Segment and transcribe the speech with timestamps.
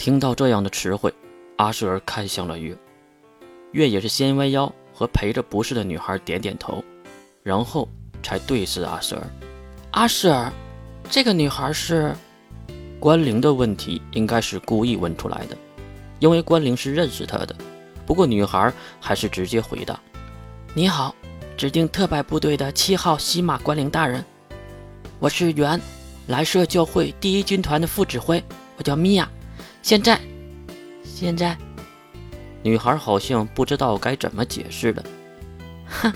[0.00, 1.12] 听到这样的词汇，
[1.56, 2.74] 阿舍尔看向了月，
[3.72, 6.82] 月也是先弯腰和陪着不是的女孩点点头，
[7.42, 7.86] 然后
[8.22, 9.30] 才对视阿舍尔。
[9.90, 10.50] 阿舍尔，
[11.10, 12.16] 这个女孩是？
[12.98, 15.56] 关灵的问题应该是故意问出来的，
[16.18, 17.54] 因为关灵是认识他的。
[18.06, 20.00] 不过女孩还是直接回答
[20.72, 21.14] ：“你好，
[21.58, 24.24] 指定特派部队的七号西马关灵大人，
[25.18, 25.78] 我是原
[26.26, 28.42] 来社教会第一军团的副指挥，
[28.78, 29.30] 我叫米娅。
[29.82, 30.20] 现在，
[31.02, 31.56] 现在，
[32.62, 35.02] 女孩好像不知道该怎么解释了。
[35.86, 36.12] 哼，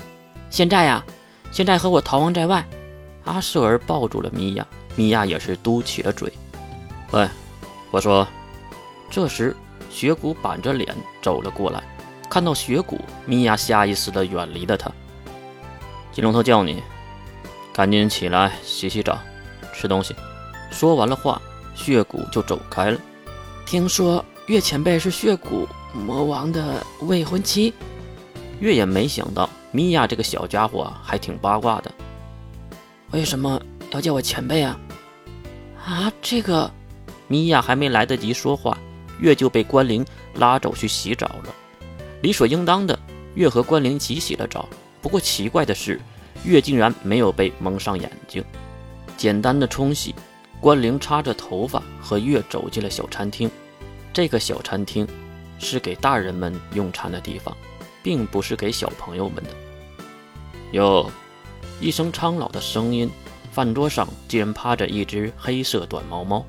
[0.49, 1.03] 现在呀，
[1.51, 2.65] 现在和我逃亡在外。”
[3.25, 6.31] 阿舍尔抱住了米娅，米娅也是嘟起了嘴。
[7.11, 7.27] 喂，
[7.91, 8.27] 我说。
[9.09, 9.55] 这时，
[9.89, 11.81] 雪谷板着脸走了过来，
[12.29, 14.91] 看到雪谷，米娅下意识的远离了他。
[16.11, 16.83] 金龙头叫你，
[17.73, 19.17] 赶紧起来洗洗澡，
[19.73, 20.15] 吃东西。
[20.69, 21.41] 说完了话，
[21.73, 22.99] 血谷就走开了。
[23.65, 27.73] 听说月前辈是血骨魔王的未婚妻，
[28.59, 31.91] 月也没想到米娅这个小家伙还挺八卦的。
[33.09, 33.59] 为什么
[33.91, 34.79] 要叫我前辈啊？
[35.83, 36.69] 啊，这个。
[37.27, 38.77] 米娅还没来得及说话，
[39.19, 41.55] 月就被关灵拉走去洗澡了。
[42.21, 42.97] 理所应当的，
[43.33, 44.69] 月和关灵一起洗了澡。
[45.01, 45.99] 不过奇怪的是，
[46.43, 48.43] 月竟然没有被蒙上眼睛。
[49.17, 50.13] 简单的冲洗，
[50.59, 53.49] 关灵插着头发和月走进了小餐厅。
[54.13, 55.07] 这个小餐厅
[55.59, 57.55] 是给大人们用餐的地方，
[58.01, 59.49] 并不是给小朋友们的。
[60.71, 61.11] 哟，
[61.79, 63.09] 一声苍老的声音，
[63.51, 66.45] 饭桌上竟然趴着一只黑色短毛猫。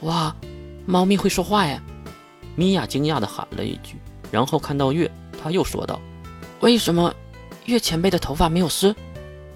[0.00, 0.34] 哇，
[0.86, 1.80] 猫咪会说话呀！
[2.56, 3.96] 米娅惊讶地喊了一句，
[4.30, 5.10] 然后看到月，
[5.42, 6.00] 她又说道
[6.60, 7.14] ：“为什么
[7.66, 8.94] 月前辈的头发没有湿？”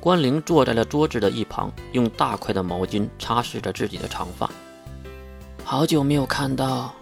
[0.05, 4.50] 关灵坐在了桌子的一旁，用大块的毛巾擦拭着自己的长发。
[5.64, 6.94] 好久没有看到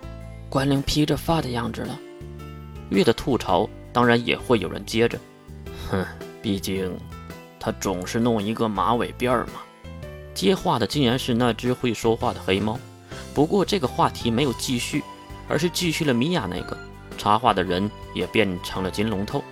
[0.48, 1.98] 关灵披着发的样子了。
[2.90, 5.18] 月的吐槽当然也会有人接着
[5.90, 6.06] ：“哼，
[6.40, 6.96] 毕竟
[7.58, 9.54] 他总是弄一个马尾辫嘛。”
[10.32, 12.78] 接话的竟然是那只会说话的黑猫。
[13.34, 15.02] 不过这个话题没有继续，
[15.48, 16.78] 而是继续了米娅那个
[17.18, 19.42] 插话的人也变成了金龙头。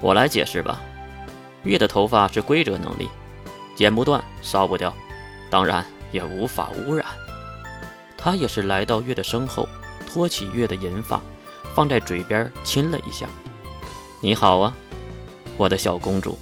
[0.00, 0.80] 我来解释吧。
[1.64, 3.08] 月的头发是规则能力，
[3.76, 4.92] 剪不断，烧不掉，
[5.48, 7.06] 当然也无法污染。
[8.16, 9.68] 他也是来到月的身后，
[10.06, 11.20] 托起月的银发，
[11.74, 13.26] 放在嘴边亲了一下。
[14.20, 14.74] 你好啊，
[15.56, 16.38] 我的小公主。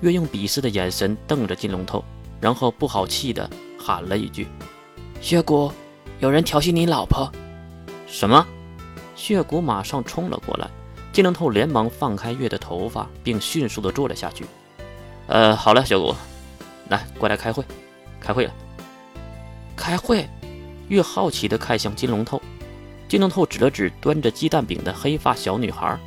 [0.00, 2.04] 月用鄙视的眼神瞪着金龙头，
[2.40, 4.48] 然后不好气的喊了一句。
[5.20, 5.72] 血骨，
[6.18, 7.30] 有人调戏你老婆？
[8.06, 8.44] 什么？
[9.14, 10.68] 血骨马上冲了过来，
[11.12, 14.46] 金龙头连忙放开月的头发，并迅速的坐了下去。
[15.26, 16.14] 呃，好了，血骨，
[16.88, 17.62] 来，过来开会，
[18.18, 18.52] 开会了。
[19.76, 20.26] 开会？
[20.88, 22.40] 月好奇的看向金龙头，
[23.08, 25.98] 金龙头指了指端着鸡蛋饼的黑发小女孩，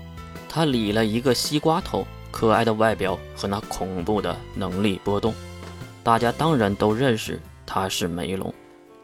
[0.50, 5.34] 她理了一个西瓜头，可爱的外表和那恐怖的能力波动，
[6.04, 8.52] 大家当然都认识她是梅龙。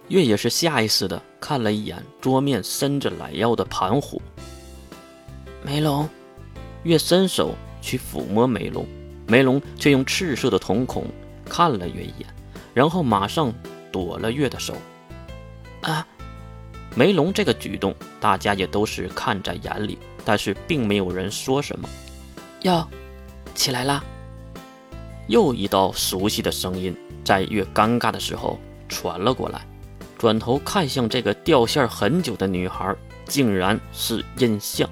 [0.08, 4.20] 月也是下意识的看了一眼桌面伸着懒腰的盘虎。
[5.64, 6.10] 梅龙，
[6.84, 8.86] 月伸手去抚摸梅龙，
[9.28, 11.06] 梅龙却用赤色的瞳孔
[11.46, 12.28] 看了月一眼，
[12.74, 13.54] 然后马上
[13.92, 14.76] 躲了月的手。
[15.82, 16.06] 啊，
[16.96, 21.88] 梅龙这个举动，大家也都是看在眼里，但是并没有人说什么。
[22.62, 22.88] 要
[23.54, 24.04] 起来啦！
[25.28, 29.62] 又一道熟悉的声音在月尴尬的时候传了过来。
[30.18, 32.96] 转头看向这个掉线很久的女孩，
[33.26, 34.88] 竟然是印象。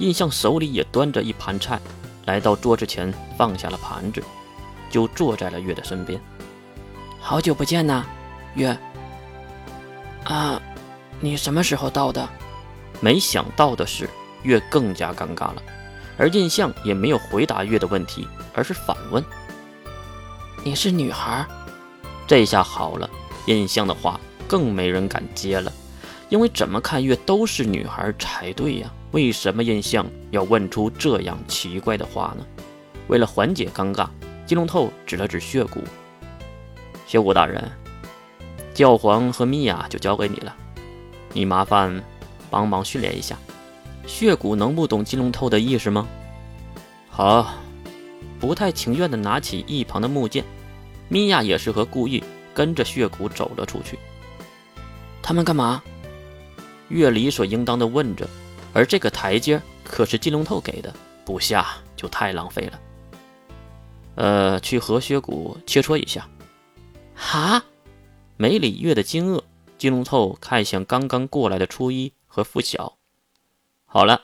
[0.00, 1.78] 印象手里也端着一盘菜，
[2.24, 4.22] 来到桌子前放下了盘子，
[4.90, 6.18] 就坐在了月的身边。
[7.20, 8.04] 好久不见呐，
[8.54, 8.76] 月。
[10.24, 10.60] 啊，
[11.20, 12.26] 你什么时候到的？
[13.00, 14.08] 没想到的是，
[14.42, 15.62] 月更加尴尬了。
[16.16, 19.22] 而印象也没有回答月的问题，而是反问
[20.64, 21.46] ：“你是女孩？”
[22.26, 23.08] 这下好了，
[23.46, 24.18] 印象的话。
[24.48, 25.72] 更没人敢接了，
[26.30, 32.46] 因为怎么看越都是女孩才对呀，为什么印象要问出这样奇怪的话呢？
[33.08, 34.08] 为了缓解尴尬，
[34.46, 35.82] 金龙透指了指血骨
[37.04, 37.70] ：“血骨大人，
[38.72, 40.54] 教皇和米娅就交给你了，
[41.32, 42.02] 你麻烦
[42.48, 43.36] 帮忙训练一下。”
[44.06, 46.06] 血骨能不懂金龙透的意思吗？
[47.08, 47.54] 好，
[48.38, 50.44] 不太情愿地拿起一旁的木剑，
[51.08, 52.22] 米娅也是和故意
[52.54, 53.98] 跟着血骨走了出去。
[55.20, 55.82] 他们干嘛？
[56.90, 58.28] 月理所应当的问着，
[58.74, 60.92] 而这个台阶可是金龙头给的，
[61.24, 61.66] 不下
[61.96, 62.80] 就太浪费了。
[64.16, 66.28] 呃，去和血骨切磋一下。
[67.14, 67.64] 哈？
[68.36, 69.42] 梅里月的惊愕
[69.78, 72.96] 金龙头看向刚刚过来的初一和付晓。
[73.86, 74.22] 好了，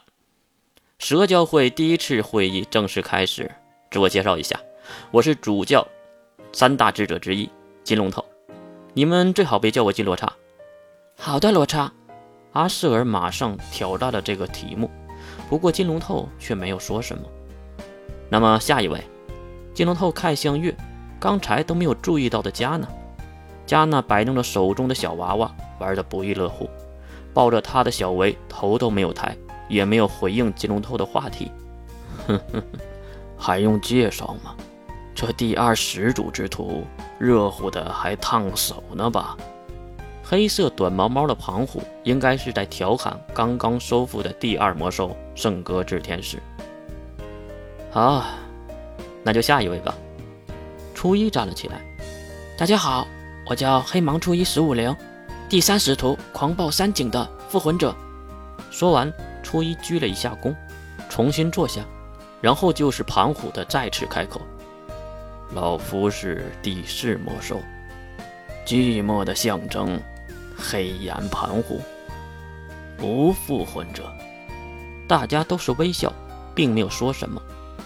[0.98, 3.50] 蛇教会第一次会议正式开始。
[3.90, 4.60] 自我介绍一下，
[5.10, 5.86] 我是主教
[6.52, 7.48] 三大智者之一
[7.84, 8.24] 金龙头。
[8.92, 10.32] 你们最好别叫我金罗刹。
[11.19, 11.92] 好的，罗刹。
[12.56, 14.91] 阿瑟尔马上挑战了这个题目，
[15.47, 17.23] 不过金龙透却没有说什么。
[18.31, 18.99] 那么下一位，
[19.75, 20.75] 金龙透看向月，
[21.20, 22.88] 刚才都没有注意到的加纳。
[23.67, 26.67] 加纳摆弄着手中的小娃娃，玩得不亦乐乎，
[27.35, 29.37] 抱着他的小维，头都没有抬，
[29.69, 31.53] 也没有回应金龙透的话题。
[32.26, 32.79] 哼哼哼，
[33.37, 34.55] 还用介绍吗？
[35.14, 36.87] 这第二始祖之徒，
[37.19, 39.37] 热乎的还烫手呢吧？
[40.28, 46.43] 黑色短毛猫的庞虎应该是在调侃刚刚收复的第二魔兽圣歌之天使。
[47.93, 48.25] 好，
[49.23, 49.94] 那就下一位吧。
[50.96, 51.81] 初一站了起来。
[52.58, 53.06] 大家好，
[53.49, 54.93] 我叫黑芒初一十五零，
[55.49, 57.94] 第三使徒狂暴山井的复魂者。
[58.72, 59.12] 说完，
[59.44, 60.52] 初一鞠了一下躬，
[61.08, 61.82] 重新坐下，
[62.40, 64.40] 然后就是庞虎的再次开口
[65.55, 67.61] ：“老夫是第四魔兽，
[68.67, 69.96] 寂寞的象征。”
[70.56, 71.81] 黑岩盘虎，
[72.97, 74.11] 不复魂者，
[75.06, 76.12] 大家都是微笑，
[76.55, 77.41] 并没有说什么。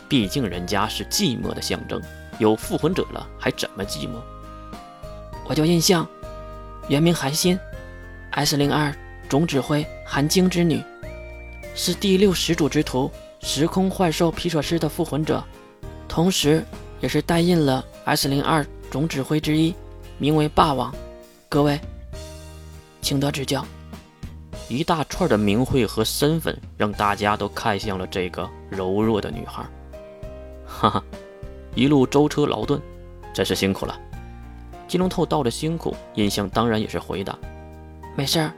[0.09, 2.01] 毕竟人家是寂寞的象征，
[2.39, 4.15] 有复魂者了，还怎么寂寞？
[5.47, 6.07] 我叫印象，
[6.89, 7.59] 原名韩心
[8.31, 8.95] ，S 零二
[9.29, 10.83] 总指挥韩晶之女，
[11.75, 15.43] 是第六始祖之徒时空幻兽皮索斯的复魂者，
[16.09, 16.65] 同时
[17.01, 19.75] 也是代印了 S 零二总指挥之一，
[20.19, 20.95] 名为霸王。
[21.49, 21.81] 各位。
[23.11, 23.67] 请他指教。
[24.69, 29.67] 一大串的名讳和身份，让大家都看向了这个柔弱的女孩。
[30.65, 31.05] 哈哈，
[31.75, 32.81] 一路舟车劳顿，
[33.35, 33.99] 真是辛苦了。
[34.87, 37.37] 金龙透道着辛苦，印象当然也是回答
[38.15, 38.53] ：“没事儿，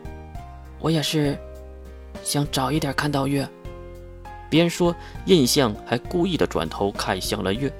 [0.81, 1.35] 我也是
[2.23, 3.49] 想早一点看到月。”
[4.51, 4.95] 边说，
[5.25, 7.73] 印象还故意的转头看向了月。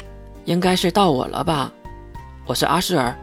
[0.47, 1.71] 应该是到我了吧？
[2.47, 3.15] 我是阿舍尔，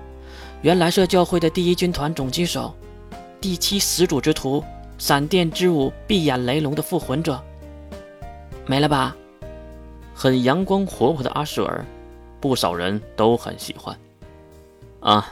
[0.61, 2.71] 原蓝色教会的第一军团总机手。
[3.41, 4.61] 第七始祖之徒，
[4.97, 7.41] 闪电之舞，闭眼雷龙的复魂者，
[8.65, 9.15] 没了吧？
[10.13, 11.85] 很阳光活泼的阿舍尔，
[12.41, 13.97] 不少人都很喜欢。
[14.99, 15.25] 啊，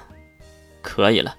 [0.81, 1.35] 可以了。